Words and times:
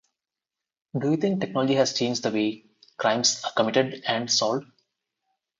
Do 0.99 1.11
you 1.11 1.17
think 1.17 1.41
technology 1.41 1.75
has 1.75 1.93
changed 1.93 2.23
the 2.23 2.31
way 2.31 2.65
crimes 2.97 3.39
are 3.45 3.51
committed 3.51 4.01
and 4.07 4.31
solved? 4.31 4.65